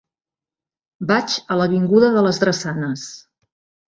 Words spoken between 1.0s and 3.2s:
Vaig a l'avinguda de les Drassanes.